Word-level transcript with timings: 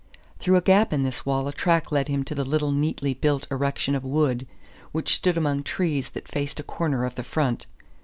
Through 0.39 0.55
a 0.55 0.61
gap 0.61 0.91
in 0.93 1.03
this 1.03 1.27
wall 1.27 1.47
a 1.47 1.53
track 1.53 1.91
led 1.91 2.07
him 2.07 2.23
to 2.23 2.33
the 2.33 2.43
little 2.43 2.71
neatly 2.71 3.13
built 3.13 3.45
erection 3.51 3.93
of 3.93 4.03
wood, 4.03 4.47
which 4.91 5.13
stood 5.13 5.37
among 5.37 5.61
trees 5.61 6.09
that 6.09 6.27
faced 6.27 6.59
a 6.59 6.63
corner 6.63 7.05
of 7.05 7.13
the 7.13 7.23
front. 7.23 7.67